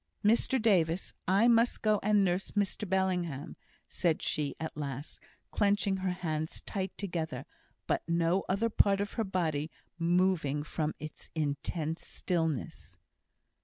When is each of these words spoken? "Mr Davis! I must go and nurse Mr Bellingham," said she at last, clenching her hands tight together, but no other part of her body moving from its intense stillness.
"Mr 0.25 0.59
Davis! 0.59 1.13
I 1.27 1.47
must 1.47 1.83
go 1.83 1.99
and 2.01 2.25
nurse 2.25 2.49
Mr 2.57 2.89
Bellingham," 2.89 3.55
said 3.87 4.23
she 4.23 4.55
at 4.59 4.75
last, 4.75 5.19
clenching 5.51 5.97
her 5.97 6.09
hands 6.09 6.61
tight 6.61 6.91
together, 6.97 7.45
but 7.85 8.01
no 8.09 8.43
other 8.49 8.71
part 8.71 8.99
of 8.99 9.13
her 9.13 9.23
body 9.23 9.69
moving 9.99 10.63
from 10.63 10.95
its 10.97 11.29
intense 11.35 12.03
stillness. 12.07 12.97